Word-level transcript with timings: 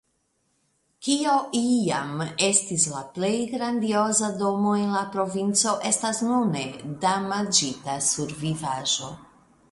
Kio 1.07 1.33
iam 1.57 2.21
estis 2.45 2.85
la 2.93 3.01
plej 3.17 3.33
grandioza 3.51 4.29
domo 4.39 4.71
en 4.85 4.95
la 4.95 5.03
provinco 5.17 5.73
estas 5.89 6.21
nune 6.29 6.63
damaĝita 7.05 7.99
survivaĵo. 8.07 9.11